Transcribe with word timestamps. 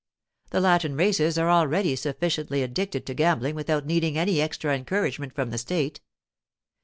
The 0.49 0.59
Latin 0.61 0.97
races 0.97 1.37
are 1.37 1.51
already 1.51 1.95
sufficiently 1.95 2.63
addicted 2.63 3.05
to 3.05 3.13
gambling 3.13 3.53
without 3.53 3.85
needing 3.85 4.17
any 4.17 4.41
extra 4.41 4.75
encouragement 4.75 5.35
from 5.35 5.51
the 5.51 5.59
state. 5.59 6.01